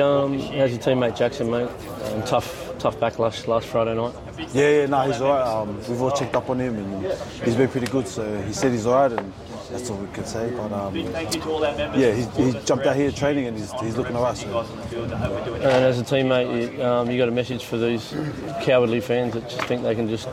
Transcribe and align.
Um, 0.00 0.38
how's 0.38 0.70
your 0.70 0.80
teammate 0.80 1.18
Jackson, 1.18 1.50
mate? 1.50 1.68
Um, 2.04 2.22
tough, 2.22 2.72
tough 2.78 2.98
backlash 2.98 3.46
last 3.46 3.66
Friday 3.66 3.94
night. 3.94 4.14
Yeah, 4.54 4.70
yeah, 4.70 4.86
no, 4.86 5.02
he's 5.02 5.20
alright. 5.20 5.46
Um, 5.46 5.76
we've 5.86 6.00
all 6.00 6.10
checked 6.10 6.34
up 6.34 6.48
on 6.48 6.58
him, 6.58 6.76
and 6.76 7.12
he's 7.44 7.56
been 7.56 7.68
pretty 7.68 7.88
good. 7.88 8.08
So 8.08 8.40
he 8.40 8.54
said 8.54 8.72
he's 8.72 8.86
alright, 8.86 9.12
and 9.12 9.30
that's 9.70 9.90
all 9.90 9.98
we 9.98 10.10
can 10.14 10.24
say. 10.24 10.50
But 10.50 10.72
um, 10.72 10.96
yeah, 10.96 12.14
he, 12.14 12.22
he 12.42 12.58
jumped 12.64 12.86
out 12.86 12.96
here 12.96 13.12
training, 13.12 13.48
and 13.48 13.58
he's, 13.58 13.70
he's 13.80 13.98
looking 13.98 14.16
alright. 14.16 14.34
So. 14.34 14.60
And 14.60 15.62
as 15.62 16.00
a 16.00 16.04
teammate, 16.04 16.74
you, 16.74 16.82
um, 16.82 17.10
you 17.10 17.18
got 17.18 17.28
a 17.28 17.32
message 17.32 17.66
for 17.66 17.76
these 17.76 18.14
cowardly 18.62 19.02
fans 19.02 19.34
that 19.34 19.46
just 19.50 19.62
think 19.64 19.82
they 19.82 19.94
can 19.94 20.08
just 20.08 20.26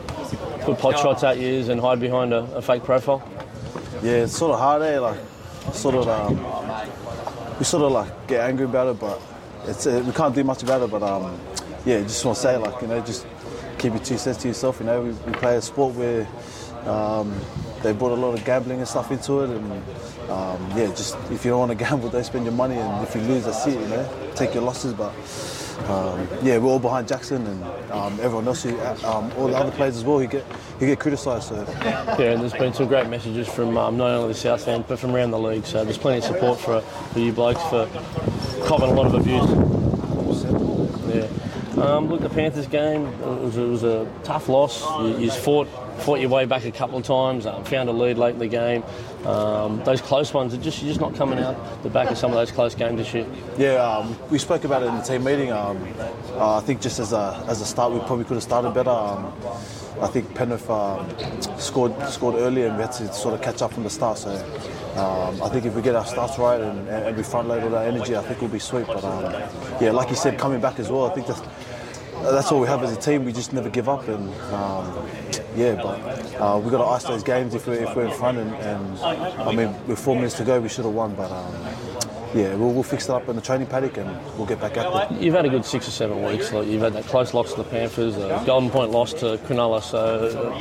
put 0.62 0.78
pot 0.78 0.98
shots 0.98 1.22
at 1.22 1.36
you 1.38 1.70
and 1.70 1.78
hide 1.78 2.00
behind 2.00 2.32
a, 2.32 2.44
a 2.56 2.62
fake 2.62 2.82
profile. 2.82 3.22
Yeah, 4.02 4.22
it's 4.22 4.38
sort 4.38 4.52
of 4.52 4.58
hard, 4.58 4.80
eh? 4.80 4.98
Like, 4.98 5.20
sort 5.74 5.96
of, 5.96 6.08
um, 6.08 7.58
we 7.58 7.66
sort 7.66 7.82
of 7.82 7.92
like 7.92 8.26
get 8.26 8.48
angry 8.48 8.64
about 8.64 8.96
it, 8.96 8.98
but 8.98 9.20
it's 9.66 9.86
uh, 9.86 10.02
we 10.04 10.12
can't 10.12 10.34
do 10.34 10.44
much 10.44 10.62
about 10.62 10.82
it. 10.82 10.90
But 10.90 11.02
um, 11.02 11.38
yeah, 11.84 12.00
just 12.02 12.24
want 12.24 12.36
to 12.36 12.42
say 12.42 12.56
like 12.56 12.80
you 12.82 12.88
know, 12.88 13.00
just 13.00 13.26
keep 13.78 13.92
your 13.92 14.02
two 14.02 14.18
cents 14.18 14.38
to 14.38 14.48
yourself. 14.48 14.80
You 14.80 14.86
know, 14.86 15.02
we, 15.02 15.10
we 15.10 15.32
play 15.32 15.56
a 15.56 15.62
sport 15.62 15.94
where 15.94 16.26
um, 16.86 17.34
they 17.82 17.92
brought 17.92 18.12
a 18.12 18.20
lot 18.20 18.34
of 18.34 18.44
gambling 18.44 18.78
and 18.78 18.88
stuff 18.88 19.10
into 19.10 19.40
it, 19.40 19.50
and 19.50 19.72
um, 20.30 20.70
yeah, 20.76 20.86
just 20.88 21.16
if 21.30 21.44
you 21.44 21.52
don't 21.52 21.60
want 21.60 21.70
to 21.70 21.74
gamble, 21.84 22.08
don't 22.08 22.24
spend 22.24 22.44
your 22.44 22.54
money, 22.54 22.76
and 22.76 23.06
if 23.06 23.14
you 23.14 23.22
lose, 23.22 23.44
that's 23.44 23.66
it. 23.66 23.80
You 23.80 23.88
know, 23.88 24.32
take 24.34 24.54
your 24.54 24.62
losses, 24.62 24.94
but. 24.94 25.12
Um, 25.88 26.28
yeah, 26.42 26.58
we're 26.58 26.68
all 26.68 26.78
behind 26.78 27.08
Jackson 27.08 27.44
and 27.46 27.64
um, 27.90 28.12
everyone 28.20 28.46
else, 28.46 28.62
who, 28.62 28.78
um, 28.78 29.32
all 29.38 29.48
the 29.48 29.56
other 29.56 29.70
players 29.70 29.96
as 29.96 30.04
well, 30.04 30.18
who 30.18 30.26
get 30.26 30.44
who 30.78 30.86
get 30.86 31.00
criticised. 31.00 31.48
So. 31.48 31.66
Yeah, 31.82 32.32
and 32.32 32.42
there's 32.42 32.52
been 32.52 32.74
some 32.74 32.86
great 32.86 33.08
messages 33.08 33.48
from 33.48 33.78
um, 33.78 33.96
not 33.96 34.10
only 34.10 34.28
the 34.28 34.38
South 34.38 34.68
End 34.68 34.84
but 34.86 34.98
from 34.98 35.16
around 35.16 35.30
the 35.30 35.38
league. 35.38 35.64
So 35.64 35.82
there's 35.82 35.98
plenty 35.98 36.18
of 36.18 36.24
support 36.24 36.60
for, 36.60 36.82
for 36.82 37.18
you 37.18 37.32
blokes 37.32 37.62
for 37.64 37.86
copping 38.64 38.90
a 38.90 38.94
lot 38.94 39.06
of 39.06 39.14
abuse. 39.14 39.50
Yeah. 41.14 41.26
Um, 41.82 42.08
look, 42.08 42.20
the 42.20 42.28
Panthers 42.28 42.66
game 42.66 43.06
it 43.06 43.20
was, 43.20 43.56
it 43.56 43.66
was 43.66 43.84
a 43.84 44.06
tough 44.22 44.48
loss. 44.48 44.82
You, 45.00 45.18
you 45.18 45.30
fought 45.30 45.68
fought 46.00 46.20
your 46.20 46.30
way 46.30 46.44
back 46.46 46.64
a 46.64 46.72
couple 46.72 46.98
of 46.98 47.04
times, 47.04 47.46
um, 47.46 47.64
found 47.64 47.88
a 47.88 47.92
lead 47.92 48.18
late 48.18 48.34
in 48.34 48.38
the 48.38 48.48
game. 48.48 48.82
Um, 49.24 49.82
those 49.84 50.00
close 50.00 50.32
ones 50.32 50.54
are 50.54 50.56
just 50.56 50.82
you're 50.82 50.90
just 50.90 51.00
not 51.00 51.14
coming 51.14 51.38
out 51.38 51.82
the 51.82 51.90
back 51.90 52.10
of 52.10 52.18
some 52.18 52.30
of 52.30 52.36
those 52.36 52.50
close 52.50 52.74
games 52.74 52.98
this 52.98 53.12
year. 53.14 53.26
Yeah, 53.58 53.74
um, 53.74 54.16
we 54.30 54.38
spoke 54.38 54.64
about 54.64 54.82
it 54.82 54.86
in 54.86 54.96
the 54.96 55.02
team 55.02 55.24
meeting. 55.24 55.52
Um, 55.52 55.82
uh, 56.32 56.56
I 56.56 56.60
think 56.60 56.80
just 56.80 56.98
as 56.98 57.12
a 57.12 57.44
as 57.48 57.60
a 57.60 57.66
start, 57.66 57.92
we 57.92 58.00
probably 58.00 58.24
could 58.24 58.34
have 58.34 58.42
started 58.42 58.70
better. 58.70 58.90
Um, 58.90 59.32
I 60.00 60.06
think 60.06 60.34
Penrith 60.34 60.70
um, 60.70 61.06
scored 61.58 61.94
scored 62.08 62.36
early, 62.36 62.64
and 62.64 62.76
we 62.76 62.82
had 62.82 62.92
to 62.92 63.12
sort 63.12 63.34
of 63.34 63.42
catch 63.42 63.60
up 63.60 63.72
from 63.72 63.82
the 63.82 63.90
start. 63.90 64.18
So 64.18 64.30
um, 64.96 65.42
I 65.42 65.48
think 65.50 65.66
if 65.66 65.74
we 65.74 65.82
get 65.82 65.94
our 65.94 66.06
starts 66.06 66.38
right 66.38 66.60
and, 66.60 66.88
and 66.88 67.16
we 67.16 67.22
front 67.22 67.48
load 67.48 67.62
all 67.62 67.70
that 67.70 67.86
energy, 67.86 68.16
I 68.16 68.22
think 68.22 68.40
we'll 68.40 68.50
be 68.50 68.58
sweet. 68.58 68.86
But 68.86 69.04
um, 69.04 69.32
yeah, 69.80 69.90
like 69.90 70.08
you 70.08 70.16
said, 70.16 70.38
coming 70.38 70.60
back 70.60 70.78
as 70.78 70.88
well, 70.88 71.10
I 71.10 71.14
think 71.14 71.26
that's 71.26 71.42
that's 72.22 72.52
all 72.52 72.60
we 72.60 72.68
have 72.68 72.82
as 72.82 72.92
a 72.96 73.00
team. 73.00 73.24
We 73.24 73.32
just 73.32 73.52
never 73.52 73.70
give 73.70 73.88
up, 73.88 74.06
and 74.08 74.28
um, 74.52 75.08
yeah, 75.56 75.74
but 75.76 76.00
uh, 76.40 76.58
we've 76.62 76.70
got 76.70 76.78
to 76.78 76.84
ice 76.84 77.04
those 77.04 77.22
games 77.22 77.54
if 77.54 77.66
we're, 77.66 77.84
if 77.84 77.94
we're 77.96 78.06
in 78.06 78.12
front. 78.12 78.38
And, 78.38 78.54
and 78.54 78.98
I 79.00 79.52
mean, 79.52 79.74
with 79.86 79.98
four 79.98 80.14
minutes 80.14 80.36
to 80.38 80.44
go, 80.44 80.60
we 80.60 80.68
should 80.68 80.84
have 80.84 80.94
won, 80.94 81.14
but. 81.14 81.30
Um, 81.30 81.54
yeah, 82.34 82.54
we'll, 82.54 82.72
we'll 82.72 82.84
fix 82.84 83.04
it 83.04 83.10
up 83.10 83.28
in 83.28 83.34
the 83.34 83.42
training 83.42 83.66
paddock 83.66 83.96
and 83.96 84.08
we'll 84.36 84.46
get 84.46 84.60
back 84.60 84.76
out 84.76 85.10
there. 85.10 85.20
You've 85.20 85.34
had 85.34 85.46
a 85.46 85.48
good 85.48 85.64
six 85.64 85.88
or 85.88 85.90
seven 85.90 86.22
weeks. 86.22 86.52
Like 86.52 86.68
you've 86.68 86.82
had 86.82 86.92
that 86.92 87.06
close 87.06 87.34
loss 87.34 87.50
to 87.54 87.62
the 87.62 87.68
Panthers, 87.68 88.16
a 88.16 88.42
Golden 88.46 88.70
Point 88.70 88.92
loss 88.92 89.12
to 89.14 89.38
Cronulla, 89.38 89.82
so 89.82 90.54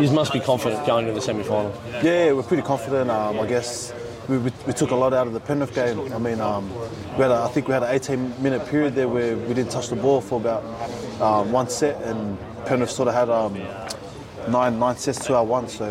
you 0.00 0.10
must 0.10 0.32
be 0.32 0.40
confident 0.40 0.84
going 0.86 1.06
to 1.06 1.12
the 1.12 1.20
semi-final. 1.20 1.72
Yeah, 2.02 2.32
we're 2.32 2.42
pretty 2.42 2.64
confident. 2.64 3.10
Um, 3.10 3.38
I 3.38 3.46
guess 3.46 3.92
we, 4.28 4.38
we, 4.38 4.52
we, 4.66 4.72
took 4.72 4.90
a 4.90 4.94
lot 4.94 5.12
out 5.12 5.26
of 5.26 5.32
the 5.32 5.40
Penrith 5.40 5.74
game. 5.74 6.12
I 6.12 6.18
mean, 6.18 6.40
um, 6.40 6.72
we 7.16 7.22
had 7.22 7.30
a, 7.30 7.42
I 7.42 7.48
think 7.48 7.68
we 7.68 7.74
had 7.74 7.82
an 7.82 7.90
18 7.90 8.42
minute 8.42 8.66
period 8.66 8.94
there 8.94 9.08
where 9.08 9.36
we 9.36 9.54
didn't 9.54 9.70
touch 9.70 9.88
the 9.88 9.96
ball 9.96 10.20
for 10.20 10.40
about 10.40 10.64
um, 11.20 11.52
one 11.52 11.68
set, 11.68 12.00
and 12.02 12.38
Penrith 12.66 12.90
sort 12.90 13.08
of 13.08 13.14
had 13.14 13.28
um, 13.28 13.54
nine 14.50 14.78
nine 14.78 14.96
sets 14.96 15.24
to 15.26 15.34
our 15.34 15.44
one. 15.44 15.68
So 15.68 15.86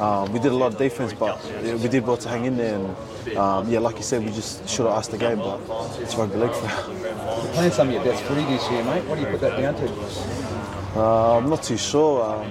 um, 0.00 0.32
we 0.32 0.38
did 0.38 0.52
a 0.52 0.56
lot 0.56 0.72
of 0.72 0.78
defense, 0.78 1.12
but 1.12 1.42
we 1.62 1.88
did 1.88 2.06
well 2.06 2.16
to 2.18 2.28
hang 2.28 2.44
in 2.44 2.56
there. 2.56 2.78
And 2.78 3.36
um, 3.36 3.70
yeah, 3.70 3.78
like 3.78 3.96
you 3.96 4.02
said, 4.02 4.24
we 4.24 4.32
just 4.32 4.68
should 4.68 4.86
have 4.86 4.94
asked 4.96 5.10
the 5.10 5.18
game, 5.18 5.38
but 5.38 5.60
it's 6.00 6.14
rugby 6.14 6.36
league 6.36 6.52
for 6.52 6.66
You're 6.66 7.52
playing 7.54 7.72
some 7.72 7.88
of 7.88 7.94
your 7.94 8.04
best 8.04 8.22
footy 8.24 8.44
this 8.44 8.70
year, 8.70 8.84
mate. 8.84 9.04
What 9.04 9.16
do 9.16 9.22
you 9.22 9.28
put 9.28 9.40
that 9.40 9.60
down 9.60 9.74
to? 9.74 11.00
Uh, 11.00 11.38
I'm 11.38 11.48
not 11.48 11.62
too 11.62 11.78
sure. 11.78 12.44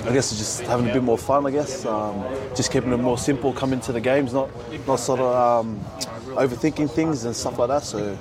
Um, 0.00 0.08
I 0.08 0.12
guess 0.12 0.32
it's 0.32 0.38
just 0.40 0.60
having 0.62 0.88
a 0.88 0.92
bit 0.92 1.02
more 1.02 1.18
fun. 1.18 1.46
I 1.46 1.50
guess 1.50 1.84
um, 1.86 2.24
just 2.54 2.72
keeping 2.72 2.92
it 2.92 2.96
more 2.96 3.18
simple, 3.18 3.52
coming 3.52 3.80
to 3.80 3.92
the 3.92 4.00
games, 4.00 4.32
not 4.32 4.48
not 4.86 4.96
sort 4.96 5.20
of 5.20 5.34
um, 5.34 5.80
overthinking 6.36 6.90
things 6.90 7.24
and 7.24 7.34
stuff 7.34 7.58
like 7.58 7.68
that. 7.68 7.82
So 7.82 8.16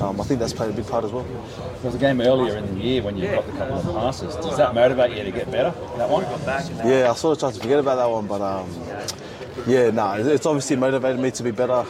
um, 0.00 0.20
I 0.20 0.24
think 0.24 0.40
that's 0.40 0.52
played 0.52 0.70
a 0.70 0.72
big 0.72 0.86
part 0.86 1.04
as 1.04 1.12
well. 1.12 1.24
There 1.24 1.84
was 1.84 1.94
a 1.94 1.98
game 1.98 2.20
earlier 2.20 2.56
in 2.56 2.66
the 2.74 2.84
year 2.84 3.02
when 3.02 3.16
you 3.16 3.26
got 3.28 3.46
the 3.46 3.52
couple 3.52 3.76
of 3.78 3.84
passes. 3.84 4.34
Does 4.36 4.56
that 4.56 4.74
motivate 4.74 5.16
you 5.16 5.24
to 5.24 5.30
get 5.30 5.50
better? 5.50 5.70
That 5.96 6.08
one? 6.08 6.24
Yeah, 6.86 7.10
I 7.10 7.14
sort 7.14 7.36
of 7.36 7.40
tried 7.40 7.54
to 7.54 7.60
forget 7.60 7.78
about 7.78 7.96
that 7.96 8.10
one, 8.10 8.26
but 8.26 8.40
um, 8.40 8.70
yeah, 9.66 9.90
nah, 9.90 10.16
it's 10.16 10.46
obviously 10.46 10.76
motivated 10.76 11.20
me 11.20 11.30
to 11.30 11.42
be 11.42 11.50
better. 11.50 11.84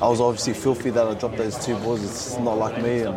I 0.00 0.08
was 0.08 0.20
obviously 0.20 0.52
filthy 0.52 0.90
that 0.90 1.06
I 1.06 1.14
dropped 1.14 1.38
those 1.38 1.64
two 1.64 1.74
balls. 1.78 2.04
It's 2.04 2.36
not 2.38 2.58
like 2.58 2.82
me, 2.82 3.00
and 3.00 3.16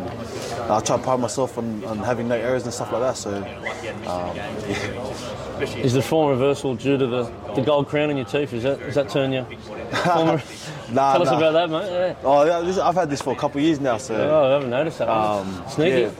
I 0.70 0.80
try 0.80 0.96
to 0.96 1.02
pride 1.02 1.20
myself 1.20 1.58
on, 1.58 1.84
on 1.84 1.98
having 1.98 2.26
no 2.28 2.36
errors 2.36 2.64
and 2.64 2.72
stuff 2.72 2.90
like 2.90 3.02
that. 3.02 3.16
So, 3.18 3.36
um, 3.36 4.36
yeah. 4.36 5.60
Is 5.82 5.92
the 5.92 6.00
form 6.00 6.30
reversal 6.30 6.74
due 6.74 6.96
to 6.96 7.06
the, 7.06 7.22
the 7.54 7.60
gold 7.60 7.88
crown 7.88 8.08
in 8.08 8.16
your 8.16 8.24
teeth? 8.24 8.54
Is 8.54 8.62
that 8.62 8.80
is 8.80 8.94
that 8.94 9.10
turn 9.10 9.30
you? 9.30 9.44
Form, 9.44 10.40
nah, 10.90 11.12
tell 11.12 11.22
us 11.22 11.30
nah. 11.30 11.36
about 11.36 11.52
that, 11.52 11.70
mate. 11.70 11.90
Yeah. 11.90 12.14
Oh, 12.24 12.44
yeah, 12.46 12.60
this, 12.60 12.78
I've 12.78 12.94
had 12.94 13.10
this 13.10 13.20
for 13.20 13.34
a 13.34 13.36
couple 13.36 13.58
of 13.60 13.64
years 13.66 13.78
now. 13.78 13.98
So, 13.98 14.14
Oh, 14.14 14.48
I 14.48 14.52
haven't 14.54 14.70
noticed 14.70 14.98
that. 14.98 15.08
um, 15.10 15.62
Sneaky. 15.68 16.00
yeah. 16.00 16.10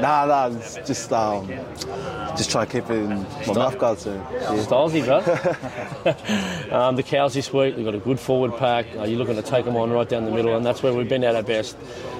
Nah, 0.00 0.26
nah, 0.26 0.48
just 0.84 1.12
um, 1.12 1.48
just 2.36 2.50
try 2.50 2.64
to 2.64 2.70
keep 2.70 2.88
it 2.88 2.94
in 2.94 3.26
my 3.48 3.54
mouth 3.54 3.78
guard. 3.78 3.98
So, 3.98 4.14
yeah. 4.14 4.64
Stylesy, 4.64 5.04
bro. 5.04 6.78
um, 6.78 6.94
the 6.94 7.02
cows 7.02 7.34
this 7.34 7.52
week, 7.52 7.74
they've 7.74 7.84
got 7.84 7.96
a 7.96 7.98
good 7.98 8.20
forward 8.20 8.56
pack. 8.56 8.86
Uh, 8.96 9.02
you're 9.02 9.18
looking 9.18 9.34
to 9.34 9.42
take 9.42 9.64
them 9.64 9.76
on 9.76 9.90
right 9.90 10.08
down 10.08 10.24
the 10.24 10.30
middle, 10.30 10.56
and 10.56 10.64
that's 10.64 10.84
where 10.84 10.94
we've 10.94 11.08
been 11.08 11.24
at 11.24 11.34
our 11.34 11.42
best. 11.42 11.76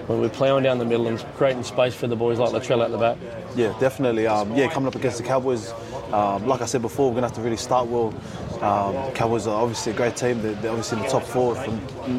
When 0.09 0.21
we're 0.21 0.29
ploughing 0.29 0.65
down 0.65 0.79
the 0.79 0.85
middle 0.85 1.07
and 1.07 1.19
creating 1.37 1.63
space 1.63 1.95
for 1.95 2.09
the 2.09 2.17
boys 2.17 2.39
like 2.39 2.51
Latrell 2.51 2.83
out 2.83 2.91
the 2.91 2.99
back. 2.99 3.17
Yeah, 3.55 3.77
definitely. 3.79 4.27
Um, 4.27 4.57
yeah, 4.57 4.73
coming 4.73 4.89
up 4.89 4.97
against 4.97 5.19
the 5.19 5.25
Cowboys, 5.25 5.73
um, 6.13 6.47
like 6.47 6.63
I 6.63 6.67
said 6.67 6.83
before, 6.83 7.09
we're 7.09 7.21
going 7.21 7.23
to 7.23 7.29
have 7.29 7.37
to 7.37 7.43
really 7.43 7.57
start 7.57 7.87
well. 7.87 8.13
Um, 8.61 9.13
Cowboys 9.13 9.47
are 9.47 9.63
obviously 9.63 9.93
a 9.93 9.95
great 9.95 10.17
team. 10.17 10.43
They're, 10.43 10.55
they're 10.55 10.71
obviously 10.71 10.99
in 10.99 11.05
the 11.05 11.11
top 11.11 11.23
four 11.23 11.55
for, 11.55 11.71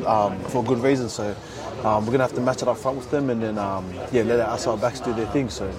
um, 0.08 0.40
for 0.46 0.64
a 0.64 0.66
good 0.66 0.80
reason. 0.80 1.10
So 1.10 1.36
um, 1.84 2.06
we're 2.06 2.12
going 2.12 2.20
to 2.20 2.26
have 2.26 2.34
to 2.34 2.42
match 2.42 2.62
it 2.62 2.68
up 2.68 2.78
front 2.78 2.98
with 2.98 3.10
them 3.12 3.30
and 3.30 3.42
then, 3.42 3.58
um, 3.58 3.92
yeah, 4.12 4.24
let 4.24 4.40
our 4.40 4.52
outside 4.52 4.82
backs 4.82 5.00
do 5.00 5.14
their 5.14 5.28
thing. 5.28 5.50
So 5.50 5.70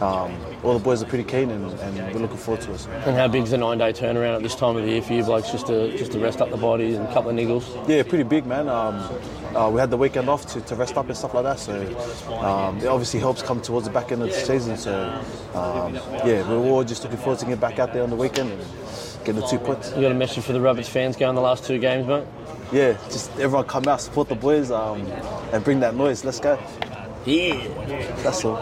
um, 0.00 0.34
all 0.62 0.74
the 0.74 0.82
boys 0.82 1.02
are 1.02 1.06
pretty 1.06 1.24
keen 1.24 1.50
and, 1.50 1.72
and 1.80 2.14
we're 2.14 2.20
looking 2.20 2.36
forward 2.36 2.62
to 2.62 2.74
it. 2.74 2.86
And 3.06 3.16
how 3.16 3.28
big's 3.28 3.50
the 3.50 3.58
nine-day 3.58 3.92
turnaround 3.92 4.36
at 4.36 4.42
this 4.42 4.54
time 4.54 4.76
of 4.76 4.84
the 4.84 4.90
year 4.90 5.02
for 5.02 5.12
you 5.12 5.24
blokes, 5.24 5.50
just 5.50 5.66
to 5.66 5.96
just 5.96 6.12
to 6.12 6.18
rest 6.18 6.40
up 6.40 6.50
the 6.50 6.56
bodies 6.56 6.96
and 6.96 7.06
a 7.06 7.12
couple 7.12 7.30
of 7.30 7.36
niggles? 7.36 7.88
Yeah, 7.88 8.02
pretty 8.02 8.24
big, 8.24 8.46
man. 8.46 8.68
Um, 8.68 8.96
uh, 9.54 9.70
we 9.70 9.78
had 9.78 9.90
the 9.90 9.96
weekend 9.96 10.28
off 10.28 10.46
to, 10.46 10.60
to 10.62 10.74
rest 10.74 10.96
up 10.96 11.06
and 11.06 11.16
stuff 11.16 11.34
like 11.34 11.44
that, 11.44 11.58
so 11.58 11.74
um, 12.40 12.78
it 12.78 12.86
obviously 12.86 13.20
helps 13.20 13.42
come 13.42 13.60
towards 13.60 13.86
the 13.86 13.92
back 13.92 14.10
end 14.10 14.22
of 14.22 14.28
the 14.28 14.34
season. 14.34 14.76
So 14.76 14.92
um, 15.54 15.94
yeah, 16.26 16.48
we're 16.48 16.58
all 16.58 16.82
just 16.84 17.04
looking 17.04 17.18
forward 17.18 17.38
to 17.38 17.44
getting 17.44 17.60
back 17.60 17.78
out 17.78 17.92
there 17.92 18.02
on 18.02 18.10
the 18.10 18.16
weekend 18.16 18.50
and 18.52 18.60
getting 19.24 19.40
the 19.40 19.46
two 19.46 19.58
points. 19.58 19.92
You 19.94 20.02
got 20.02 20.10
a 20.10 20.14
message 20.14 20.44
for 20.44 20.52
the 20.52 20.60
Rabbits 20.60 20.88
fans 20.88 21.16
going 21.16 21.34
the 21.34 21.40
last 21.40 21.64
two 21.64 21.78
games, 21.78 22.06
mate? 22.06 22.24
Yeah, 22.74 22.94
just 23.04 23.30
everyone 23.38 23.66
come 23.66 23.86
out, 23.86 24.00
support 24.00 24.28
the 24.28 24.34
boys, 24.34 24.72
um, 24.72 25.06
and 25.52 25.62
bring 25.62 25.78
that 25.78 25.94
noise. 25.94 26.24
Let's 26.24 26.40
go. 26.40 26.58
Yeah. 27.24 27.54
That's 28.24 28.44
all. 28.44 28.56